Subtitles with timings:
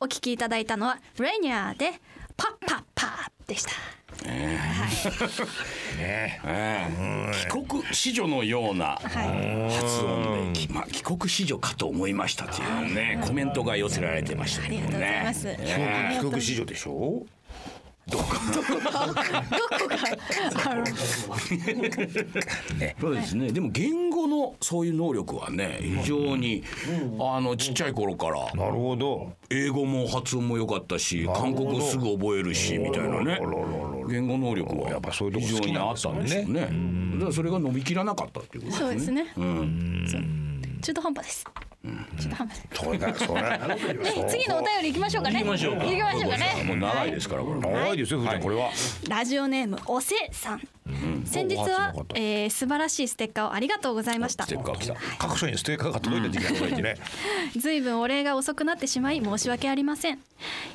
[0.00, 1.90] お聞きいただいたのはレニャーで
[2.36, 3.70] パッパッパーでした。
[4.26, 4.58] ね。
[5.98, 15.48] ええ帰国子女のような発音で、きまあ、帰国子女かと思いましたというね、コメントが寄せられてましたありがとうございます。
[15.56, 17.26] 帰国子女でしょ？
[22.98, 23.52] そうですね。
[23.52, 24.07] でも言語
[24.50, 26.62] のそういう能力はね非常に、
[27.20, 28.52] あのちっちゃい頃から。
[28.54, 29.32] なるほど。
[29.50, 33.40] 英語も発音も良かったし韓国語すぐ覚えるしみたいなね。
[34.08, 36.60] 言語能力はやっぱそういうとこ非常にあったんですよね。
[37.14, 39.32] だからそれが伸びきらなかったっていうことですね。
[39.36, 40.06] うん。
[40.08, 40.22] そう。
[40.80, 41.44] 中途半端です。
[41.84, 42.84] 中途半端です。
[42.84, 45.38] それだそれね次のお便り行きましょうかね。
[45.38, 45.84] 行きましょうか。
[45.84, 46.64] 行きましょうかね。
[46.64, 47.60] もう長いですからこれ。
[47.60, 48.70] も長いですよふーちゃんこれは。
[49.08, 50.68] ラジオネームおせさん。
[51.24, 54.44] 先日はえー、素晴らしいステッカーをありがとうございました。
[54.44, 54.94] ステッカー来た。
[55.18, 56.96] 各所にステッカーが届いた時期が届いてね。
[57.56, 60.18] ずいぶんお礼が遅くなってしまい申し訳ありません。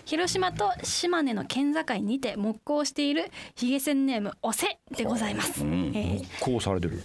[0.05, 6.25] 広島と島根の県境にて木工しているヒゲセンネームおせでございます、えー。
[6.39, 7.03] こうされてる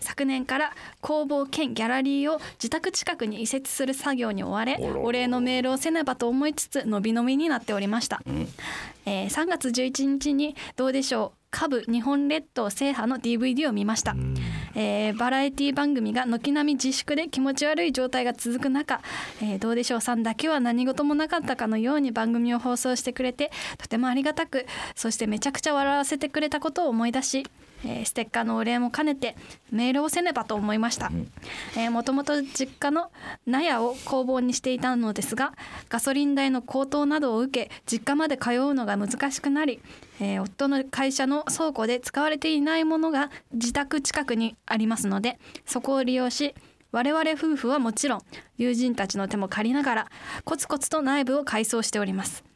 [0.00, 8.20] 昨年から工房兼ギャラリーを自宅近くに移設する作業に追われお礼のメールをせねばと思いつつ伸び伸びになっておりました、
[9.06, 14.14] えー3月11日にどうでしょう下部日本列島制覇の DVD を見ました、
[14.74, 19.00] えーバラエティ番組が軒並み自粛で気持ち悪い状態が続く中、
[19.42, 27.46] えーどうでしょうさんだけは何事もなかったかのように番組を放送してくれてとてもありがたくそしてめちゃくちゃ笑わせてくれたことを思い出し
[27.84, 29.36] えーステッカーのお礼も兼ねて
[29.70, 31.10] メールをせねばと思いました、
[31.76, 33.10] えーもともと実家の
[33.46, 35.52] 納屋を工房にしていたのですが
[35.88, 39.80] ガソリン代の高騰などを受け実家まで通うのが難しくなり、
[40.20, 46.54] えー夫の会社の倉庫で使われていないものが自宅近くにありますのでそこを利用し
[46.92, 48.22] 我々夫婦はもちろん
[48.56, 50.08] 友人たちの手も借りながら
[50.44, 52.49] コツコツと内部を改装しております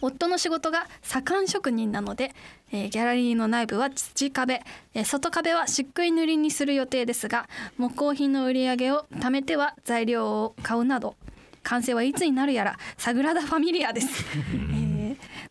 [0.00, 2.32] 夫の仕事が左官職人なので、
[2.72, 4.62] えーギャラリーの内部は土壁、
[4.94, 7.48] えー外壁は漆喰塗りにする予定ですが
[7.78, 11.16] 木工品の売り上げを貯めては材料を買うなど
[11.62, 14.86] 完成はいつになるやらサグラダ・ファミリアです、えー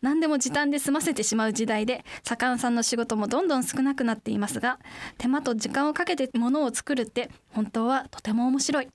[0.01, 4.77] 何でも時短で済ませてしまう時代で左官さんの仕事もどんどん少なくなっていますが
[5.17, 8.88] 手間と時間をかけて物を作るって本当はとても面白い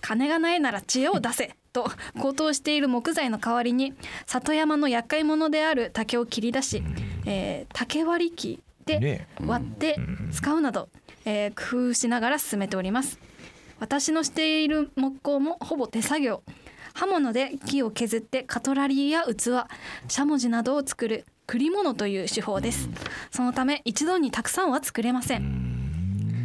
[0.00, 3.94] 金がないなら知恵を出せと高騰している木材の代わりに
[4.26, 6.82] 里山の厄介者である竹を切り出し、
[7.26, 9.96] えー竹割り機でね割って
[10.32, 10.88] 使うなど、
[11.24, 13.18] えー工夫しながら進めております。
[13.80, 16.42] 私のしている木工もほぼ手作業。
[16.94, 19.68] 刃物で木を削ってカトラリーや器
[20.08, 22.88] しゃもじなどを作る栗物という手法です。
[23.32, 25.63] そのため一度にたくさんは作れません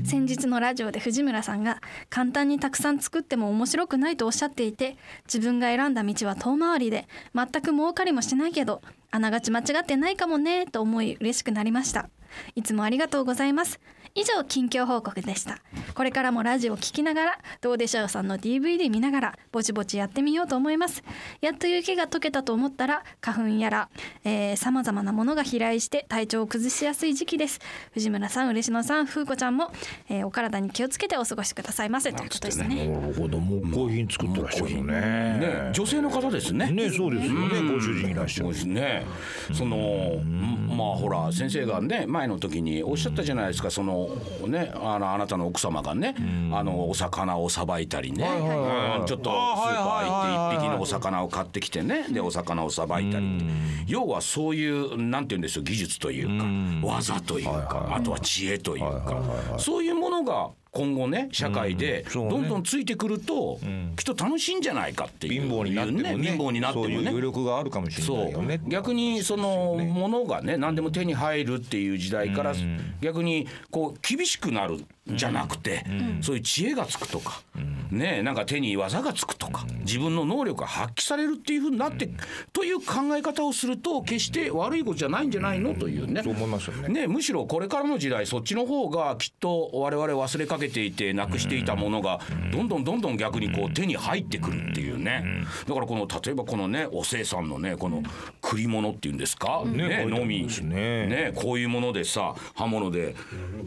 [0.03, 12.09] 先日のラジオで藤村さんが簡単にたくさん作っても面白くないとおっしゃっていて自分が選んだ道は遠回りで全く儲かりもしないけどあながち間違ってないかもねと思い嬉しくなりました。
[12.55, 13.79] いつもありがとうございます。
[14.15, 15.59] 以上近況報告でした。
[15.93, 21.03] これからもラジオを聞きながらどうでしょうさんの DVD 見ながらぼちぼちやってみようと思います。
[21.41, 23.89] やっと雪が溶けたと思ったら花粉やら
[24.55, 27.59] さまざまなものが飛来して体調を崩しやすい時期です。
[27.93, 29.71] 藤村さん嬉野さん風子ちゃんも、
[30.09, 32.13] えーお体に気をつけてお過ごしくださいませ。
[32.13, 32.87] ということですね。
[32.87, 35.01] なるほど木工品作ってらっしゃるのね。
[35.39, 36.71] ね女性の方ですね。
[36.71, 36.89] ね。
[36.89, 37.71] そうですよね。
[37.71, 38.67] ご主人いらっしゃる。
[38.67, 39.05] ね。
[39.53, 40.21] その
[40.75, 43.71] まあほら先生がね前の時におっしゃったじゃないですか。
[43.71, 43.98] その
[44.47, 46.15] ねあのあなたの奥様がね
[46.53, 48.25] あのお魚をさばいたりね。
[48.99, 52.05] うんちょっとスーパー行って一匹のお魚を買ってきてね。
[52.09, 53.25] でお魚をさばいたり
[53.87, 59.21] 要はそういうなんて言うんですよ技術というか技というかあとは知恵というか
[59.57, 63.59] そういうものが今後ね社会でどんどんついてくると
[63.95, 66.15] きっと楽しいんじゃないかっていう貧乏になってもね。
[66.15, 68.61] 貧乏になってもそういうね余力があるかもしれそないよね。
[68.65, 68.69] う。
[68.69, 72.53] 逆にそのものがね何でも手に入るっていう時代から
[73.01, 75.83] 逆にこう厳しくなるんじゃなくて
[76.21, 77.41] そういう知恵がつくとか
[77.91, 82.09] ねなんか手に技がつくとか自分の能力が発揮されるっていうふうになって
[82.53, 85.73] という考え方をすると決して悪いことじゃないんじゃないの？
[85.73, 86.21] というね。
[86.23, 86.89] そう思いますよね。
[86.89, 92.19] ね、むしろこれからの時代そっちの方がきっと我々忘れかけていてなくしていたものが
[92.51, 95.23] どんどんどんどん逆にこう手に入ってくるっていうね。
[95.67, 98.03] だからこの例えばこのねおせいさんのねこの
[98.41, 101.07] 栗物っていうんですか、ねねのみこういうのですね。
[101.07, 103.15] ねこういうものでさ刃物で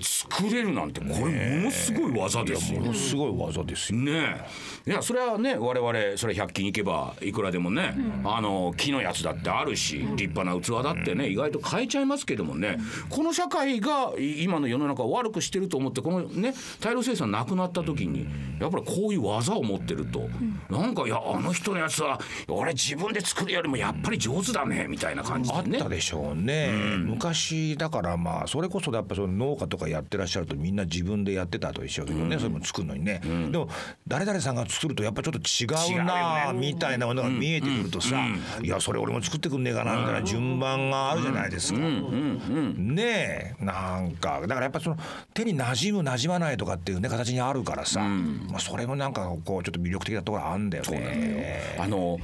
[0.01, 2.81] 作れるなんてこれものすごい技ですよ。
[2.81, 3.99] ものすごい技ですよ。
[4.01, 7.95] ねえいやそれはね我々それ100均行けばいくらでもね、
[8.25, 12.79] あの木のやつだってあるし立派な器だってね意外と変えちゃいますけどもね。
[13.09, 18.27] この社会がい今の世の中を悪くしてると思ってこのね大量生産なくなった時に
[18.61, 20.29] やっぱりこういう技を持ってると
[20.69, 22.19] なんかいやあの人のやつは
[22.49, 25.79] 俺自分で作るよりもやっぱり上手だねみたいな感じあでね。
[25.79, 33.69] ったでしょうね、昔だからまあそれこそやっぱその農家とかやってらっしゃるとみんな自分でやってたと一緒だけどね、それも作るのにね、でも
[34.07, 38.17] 誰々さんが作るとやっぱちょっと違うなみたいなものが見えてくるとさ、
[38.63, 41.79] いやそれ俺も作ってくんねえかなみたいな順番があるじゃないですか。
[41.79, 44.97] ねえなんかだからやっぱその
[45.35, 51.77] 手に馴染む馴染まないとかっていうね形にあるからさ、まあ、それもなんかこうちょっと魅力的なところあるんだよね。
[51.79, 52.19] あの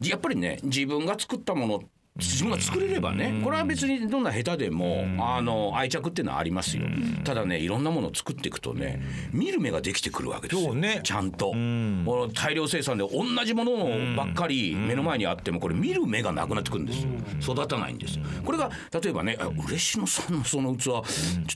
[0.00, 1.82] やっぱりね自分が作ったもの
[2.20, 6.84] 自分が作れればねこれは別にどんな下手でもあの愛着っていうのはありますよ。
[7.24, 9.02] ただねいろんなものを作っていくとね
[9.32, 10.74] 見る目ができてくるわけですよ。
[10.76, 11.00] ね。
[11.02, 11.52] ちゃんと。
[12.32, 17.02] 大量生産で同じものばっかり目の前にあってもこれ見る目がなくなってくるんです
[17.48, 17.54] よ。
[17.56, 18.24] 育たないんですよ。
[18.44, 21.02] これが例えばねあ嬉野さんのその器ちょっ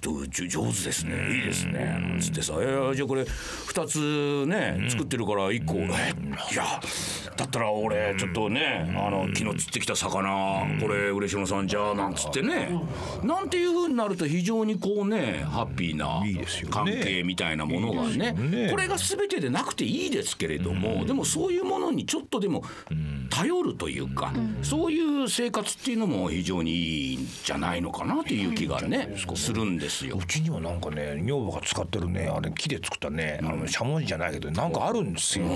[0.00, 1.37] と上手ですね。
[1.37, 2.00] いいですね。
[2.00, 6.12] なんつってさ「いやいやじゃあこれ2つね作ってるから1個え
[6.52, 6.81] いや
[7.37, 10.48] だったら俺ちょっとねあの昨日釣ってきた魚
[10.81, 12.71] これ嬉野さんじゃあなんつってね。
[13.23, 16.73] なんていう風になると非常にこうねハッピーないいですよね。
[16.73, 18.33] 関係みたいなものがね。
[18.33, 18.69] ね。
[18.71, 22.65] これが全てでなくていいですけれどもでもそういうものにちょっとでも
[23.31, 30.19] 頼るというかそういう生活っていうのも非常にいいんじゃないのかなという気がねするんですよ。
[30.21, 30.27] う。
[30.27, 35.47] ちにはなんかね女房が使ってるねあれ木で作ったねあのしゃもじじゃないけどなんかあるんですよ。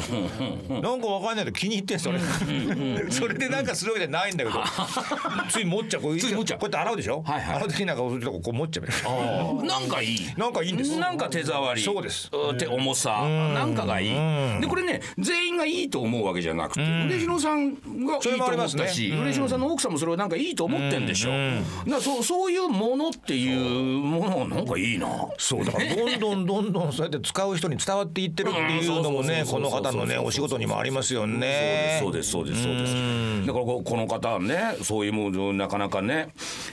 [0.69, 2.21] なんかわかんないけど気に入ってんそれ。
[3.11, 4.61] それでなんかするわけじゃないんだけど
[5.49, 7.23] つい持っちゃうこうつい持っちゃうこうやって洗うでしょ？
[7.27, 9.65] はいはい洗う時になんかここう持っちゃう。
[9.65, 10.19] なんかいい。
[10.37, 11.83] なんかいいんですなんか手触り。
[11.83, 13.23] そうですうん手重さ。
[13.55, 14.61] なんかがいい。
[14.61, 21.31] でこれね全員がいいと思うわけじゃなくて、嬉野さんがいいとそれもあり思っますねたし、嬉野さんの奥さんもそれをなんかいいと思ってんでしょ。
[21.31, 25.07] だからそうそういうものっていうものなんかいいな。
[25.39, 31.99] そうだからどんどんどんどんそうやって使う人に伝わっていってるっていうのもねうんこの方のねお仕事にもありますよね。
[32.03, 34.39] そうですそうですそうですだからここの方は
[34.73, 36.29] ねそういうものなかなかね。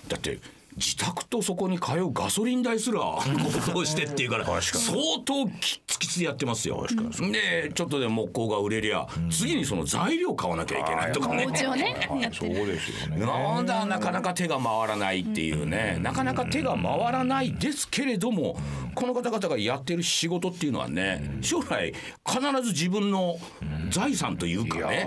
[0.07, 0.39] だって
[0.79, 6.87] 自宅とそこに通うガソリン代すら高騰してっていうから相当きつきつやってますよ。
[7.31, 11.43] でちょっとでも木工が売れりゃ次にその材料買わなきゃいけないとかね。
[11.43, 13.25] そうですよね。
[13.25, 15.97] なんだなかなか手が回らないっていうね。
[16.01, 18.57] なかなか手が回らないですけれども
[18.95, 21.93] この方々がやってる仕事っていうのはね将来
[22.25, 23.37] 必ず自分の
[23.89, 25.05] 財産というかね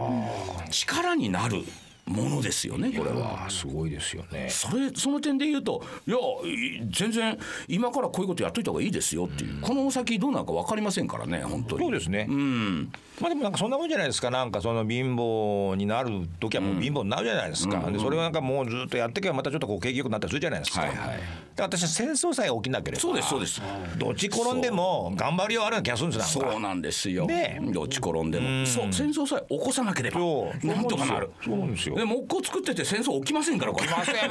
[0.71, 1.65] 力になる
[2.13, 2.93] ものですよね。
[2.93, 3.47] これは。
[3.47, 4.49] あすごいですよね。
[4.51, 7.39] それその点で言うといやい全然
[7.69, 9.61] 今からこういうことやっといた方がいいですよっていう。
[9.61, 11.85] この先どうなるか分かりませんからね本当に。
[11.85, 12.27] そうですね。
[12.29, 12.93] うん。
[13.21, 14.31] まあでもなんかそんなもんじゃないですか。
[14.31, 20.97] なんかその貧乏になる時はもう貧乏になるじゃないですか、でそれはなんかもうずっとやっていけばまたちょっとこう景気よくなったりするじゃないですか、はいはい。
[20.97, 21.15] だか
[21.57, 23.63] ら私は戦争さえ起きなければそうですそうです。
[23.99, 27.27] どっち転んでも頑張りはあるような気がするんですそうなんですよ。
[27.27, 27.61] ね。
[27.73, 30.21] どっち転んでも、そう戦争さえ起こさなければ
[30.65, 31.31] なんとかなる。
[31.45, 33.89] そうなんですよで木工作ってて戦争起きませんからこれ。
[33.89, 34.31] ません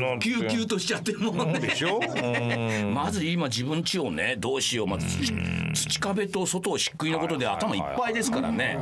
[0.00, 0.20] もん。
[0.20, 1.58] 救急としちゃってもうね。
[1.58, 2.00] でしょ、う？
[2.00, 2.94] ん。
[2.94, 4.86] まず今自分家をねどうしよう。
[4.86, 5.32] まず土
[5.74, 8.76] 土壁と外を漆喰のことで頭いっぱいですからね。
[8.76, 8.78] ね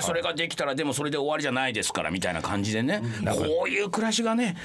[0.00, 3.02] それができたらでもそれで終わりじゃないですからみたいな感じでね。
[3.24, 4.56] こういう暮らしがね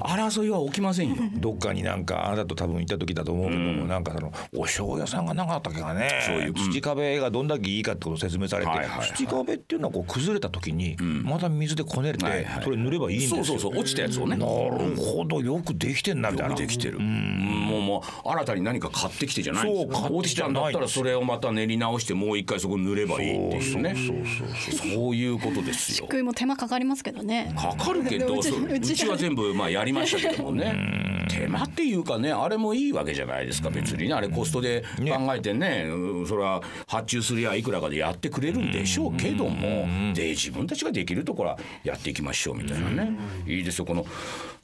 [0.00, 1.16] 争いは起きませんよ。
[1.34, 6.08] どっかになんかあなたと多分行った時だと思うけども、なんかそのお醤油屋さんがなかったっけがね。
[6.18, 6.72] 醤油うん。
[6.72, 8.70] 土壁がどんだけいいかってことを説明されて、
[9.14, 12.31] 土壁っていうのはこう崩れた時に、また水でこねれて、はいはい
[12.62, 13.44] それ塗ればいいんですよ。
[13.44, 13.80] そうそうそう。
[13.80, 14.36] 落ちたやつをね。
[14.36, 16.98] なるほどよくできてんなみたいなよくできてる。
[17.00, 23.94] もうもう新たに何か買ってきてじゃないんです落ちたんだったらそれをまた練り直してもう一回そこに塗ればいいっていうね。
[23.96, 26.06] そういうことですよ。
[26.12, 27.54] 食いも手間かかりますけどね。
[27.56, 31.01] かかるけどうちそううちは全部まあやりましたけどもね
[31.32, 34.14] 手間っていうかねあれもいいわけじゃないですか別にね。
[34.14, 43.12] あれコストで考えてねうんそれは発注すりゃいくらかでやってくれるんでしょうけどもで自分たちができるところはやっていきましょうみたいなね。
[43.46, 44.04] いいですよこの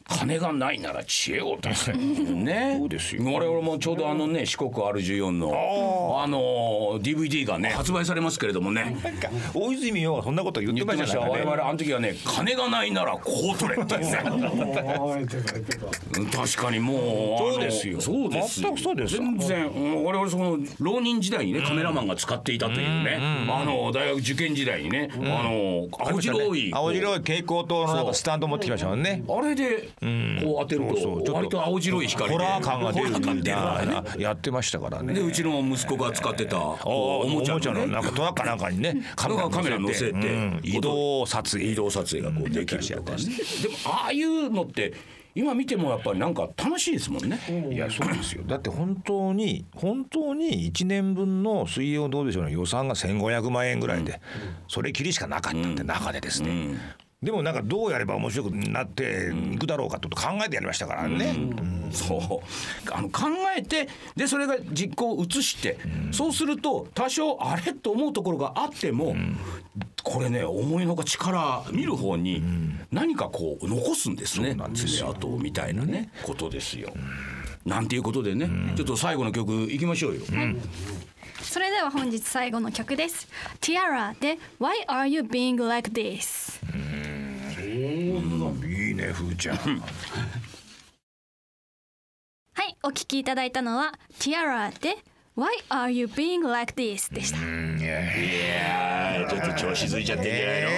[0.08, 1.92] 金がないなら知恵を出せ。
[1.92, 2.76] ね。
[2.78, 3.22] そうですよ。
[3.24, 8.96] 我々もちょうどあのね四国 R14 のあの DVD がね発売されますけれどもね。
[9.54, 14.18] 大泉洋はそんなこと言ってました我々ねあの時はね金がないならこう取れってね
[16.34, 16.94] 確かにも
[17.50, 18.00] うそうですよ。
[18.00, 18.68] そうですよ。
[18.68, 19.16] 全くそうです。
[19.16, 29.22] よ全然我々その浪人時代にねカメラマンが使っていたというねあの大学受験時代にねあの青白い青白い蛍光灯のなんかスタンド持ってきましたもんね。
[29.28, 33.86] あれでこう当てるとと割と青白い光でホラー感が出るホラー感出るわね。
[33.86, 35.14] なやってましたからね。
[35.14, 40.12] でうちの息子が使ってたおもちゃのなんかトラックかなんかにねカカメラ乗せて。
[40.12, 40.60] うん。
[40.62, 41.72] 移動撮影。
[41.72, 43.24] 移動撮影がこうできるとかね。
[43.62, 44.94] でもああいうのって
[45.34, 47.38] 今見てもやっぱりなんか楽しいですもんね。
[47.72, 48.42] いやそうですよ。
[48.44, 54.20] だって本当に本当に1年分の水曜どうでしょうの予算が1500万円ぐらいで、
[54.66, 56.76] それきりしかなかったって中でですね、
[57.20, 61.34] でもなんかどうやれば面白くなっていくだろうかと考えてやりましたからね、
[61.90, 62.42] そ
[62.86, 62.92] う。
[62.92, 63.22] あの考
[63.56, 65.78] えてでそれが実行を移して、
[66.12, 69.16] そうすると多少あれと思うところがあっても、
[70.04, 72.40] これね思いのほか力見る方に
[72.92, 74.56] 何かこう残すんですね。
[74.72, 76.92] 爪痕みたいなねことですよ。
[77.66, 80.20] なんていうことでね、ちょっと最後の曲いきましょうよ。
[81.42, 83.28] それでは本日最後の曲です。
[83.60, 86.60] Tiara で Why Are You Being Like This?
[87.78, 89.56] いいねふーちゃん。
[92.54, 94.96] はい、お聴きいただいたのは Tiara で
[95.36, 97.14] Why Are You Being Like This?
[97.14, 97.38] でした。
[97.38, 100.68] いやーちょっと調子づいちゃってんじゃないの、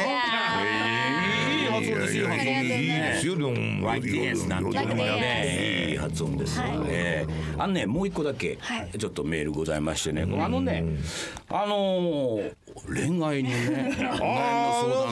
[1.51, 7.27] いい発音ですよですよでも Like this なんていうのもねいい発音ですよね。
[7.57, 10.85] あのねもう一個だけはいちょっとメールございましてね、あのね
[11.49, 12.55] あのー
[12.87, 14.29] 恋愛にね 恋愛の相
[14.95, 15.11] 談っ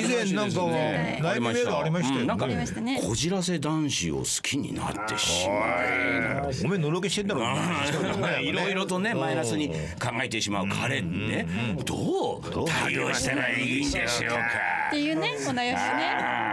[0.00, 1.20] 以前なんかね。
[1.22, 2.20] 悩みメールありましたよね。
[2.22, 6.64] うんなんかありましたねこじらせ男子を好きになってしまい。
[6.64, 7.46] お前のろけしてんだろ
[8.40, 9.74] いろいろとねマイナスに考
[10.22, 11.46] えてしまう彼にね
[11.84, 14.76] どう対応したらいいんでしょうか。
[14.88, 15.74] っていうね、お悩みね、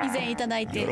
[0.06, 0.88] 以前いただいて。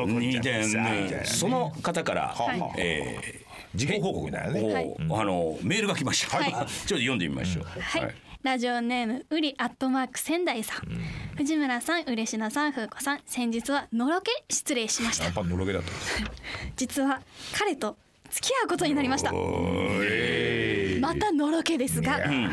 [1.26, 2.62] その方から、はい。
[2.78, 3.42] え
[3.74, 6.52] 自己報告みたいなーねおあのメールが来ました、はい。
[6.52, 15.26] ちょっと読んでみましょう、はい、ラジオネームうりアットマーク仙台さん、藤村さん嬉野さん風子さん先日はのろけ失礼しました。
[15.26, 15.92] やっぱのろけだった。
[16.76, 17.22] 実は
[17.56, 17.98] 彼と
[18.32, 19.32] 付き合うことになりました。
[19.32, 22.50] またのろけですが、えー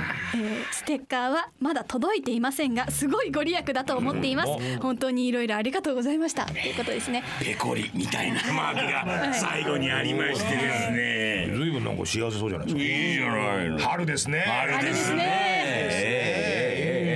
[0.70, 4.78] ステッカーはまだ届いていませんがすごいご利益だと思っています。
[4.80, 6.44] 本当にいろいろありがとうございました。
[6.44, 7.22] ということですね。
[7.40, 8.42] ペコリみたいな。
[8.52, 8.92] マーク
[9.26, 11.50] が最後にありましてですね。
[11.54, 12.82] ずいぶんなんか幸せそうじゃないですか。
[12.82, 13.78] いいじゃないの。
[13.78, 14.40] 春ですね。
[14.40, 15.47] あれですね。
[15.60, 16.47] ええ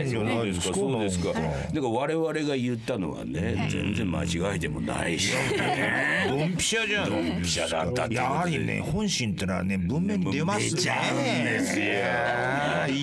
[0.03, 0.75] いいんじゃないですか？
[0.75, 1.33] そうですか。
[1.33, 6.27] だから我々が言ったのはね、全然間違いでもないしね。
[6.29, 7.11] ドンピシャじゃん。
[7.11, 10.73] ドンピシャだったやはりね本心ってのはね文面に出ますいい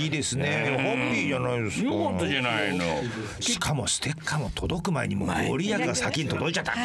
[0.07, 0.77] いですね。
[0.77, 1.89] ハッピーじゃないですか。
[1.89, 2.83] よかったじゃないの。
[3.39, 6.73] しかもステッカーも届く前にもうご利益が先に届いちゃった。
[6.73, 6.75] 違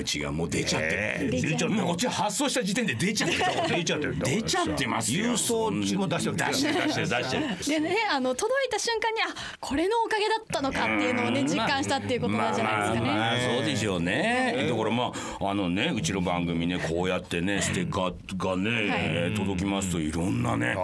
[0.00, 0.32] う違う。
[0.32, 1.18] もう出ちゃって。
[1.22, 1.30] る。
[1.30, 3.44] 出ちゃっこっち発送した時点で出ちゃってる。
[3.76, 5.26] 出ちゃってる出ちゃってますよ。
[5.26, 7.36] 郵送地も出してる出してる出してる出して。
[7.76, 7.82] る。
[7.82, 14.66] でねあの届いた瞬間にあこれのおかげだったのかっていうのをね実感したっていうことなんじゃないですかね、まあまあまあそうでしょうね。
[14.68, 20.76] だからまああのねうちの番組ねこうやってねステッカーがね、えー届きますといろんなね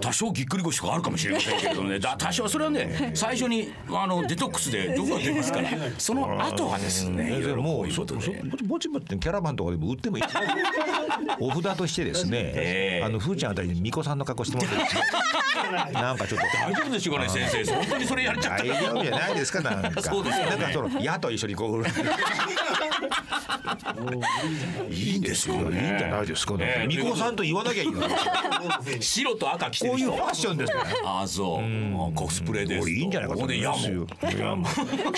[0.00, 1.98] 多少ぎっくり腰とかあるかもしれませんけれどもね。
[1.98, 5.68] だ多少それはね最初にあのデトックスで毒が出ますから。
[5.98, 10.24] その後はですねいろいろこうぼちぼちキャラバンとかでも売ってもいい。
[11.40, 13.04] お札としてですね、ええ。
[13.04, 16.46] あのふーちゃんあたりに巫女さんの格好してもらって なんかちょっと。
[16.46, 18.64] 大丈夫でしょうかね先生本当にそれやれちゃった。
[18.64, 20.02] 大丈夫じゃないですかなんか。
[20.02, 20.50] そうですよね。
[20.50, 21.82] なんかその矢と一緒にこう
[24.90, 26.88] いいんですよいいんじゃないですか、ええ。
[26.88, 28.00] 巫女さんと言わなきゃいいの。
[28.00, 28.08] こ
[29.00, 30.10] 白と赤着てる人。
[30.10, 30.80] ういうファッションですね。
[31.04, 31.62] ああそう。
[31.62, 33.90] あコスプレですこれいいんじゃないかと思います。
[33.90, 34.06] よ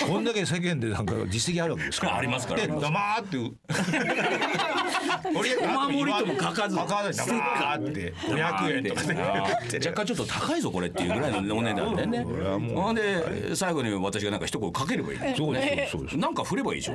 [0.07, 2.17] こんだけ世間でなんか実績あるわけですから。
[2.17, 3.37] ありますからで黙って
[5.29, 5.33] お
[5.91, 6.75] 守りとも書かず。
[6.75, 8.13] 書かない黙って。
[8.13, 9.21] 500円とかね
[9.85, 12.23] 若干ちょっと高いぞこれっていうぐらいのお値段でね。
[12.75, 15.19] ほんで最後に私がなんか一言かければいい。
[15.35, 15.91] そうです。
[15.91, 16.17] そうです。
[16.17, 16.93] なんか振ればいいでしょ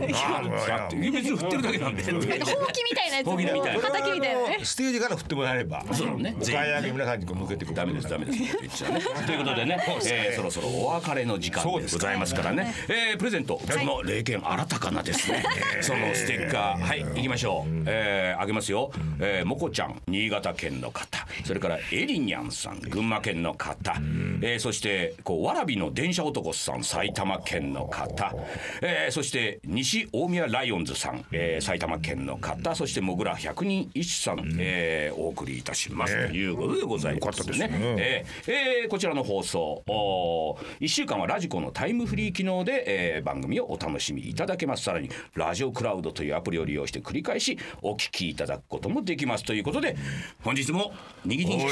[1.30, 2.02] だって別に振ってるだけなんで。
[2.12, 3.80] ほうきみたいなやつほうきみたいな。
[3.80, 4.58] 叩きみたいなね。
[4.62, 6.36] ステージから振ってもらえればそうね。
[6.40, 7.74] お買い上げ皆さんにこう向けてくる。
[7.74, 8.84] ダメですダメです。
[9.26, 15.44] ということでね、えーそろそろお別れの時間でございますからね、えープレゼントその霊剣新たかなですね。
[15.80, 16.84] そのステッカー。
[16.84, 18.90] はい行きましょう、ええー、あげますよ、
[19.20, 21.26] えー、もこちゃん新潟県の方。
[21.44, 23.94] それからエリニャンさん群馬県の方、
[24.40, 28.34] えー、そしてこうわらびの電車男さん埼玉県の方、
[28.80, 36.28] えー、そして西大宮ライオンズさん、えー、埼玉県の方そしてもぐら百人一首さん、えー、お送りいたします。
[36.28, 37.58] ということでございますね。
[37.58, 37.68] ね。
[37.98, 44.84] えー、えー、こちらの放送お1週間はラジコのタイムフリー機能で、えー、番組をお楽しみいただけます。
[44.84, 49.44] さらにラジオクラウドというアプリを利用して繰り返しお聞きいただくこともできます。
[49.44, 49.96] ということで
[50.42, 50.92] 本日も
[51.24, 51.64] にぎにぎ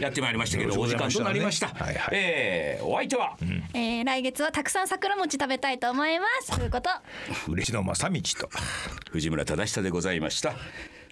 [0.00, 1.68] やってまいりましたけど お時間となりました。
[1.68, 6.56] はいはい、えー、お相手は、うん、えー、来月はたくさん桜餅食べたいと思います。
[6.56, 6.90] ということ。
[7.48, 8.48] 嬉野正道と
[9.10, 10.54] 藤村忠久でございました。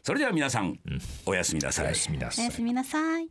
[0.03, 1.87] それでは皆さん、うん、おやすみなさい。
[1.87, 2.45] おやすみなさい。
[2.45, 3.29] おやすみなさい